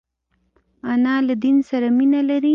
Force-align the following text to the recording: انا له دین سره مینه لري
انا 0.91 1.15
له 1.27 1.33
دین 1.43 1.57
سره 1.69 1.87
مینه 1.97 2.21
لري 2.29 2.49